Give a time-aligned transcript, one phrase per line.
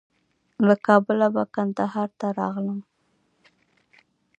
[0.65, 2.79] له کابله به کندهار ته راغلم.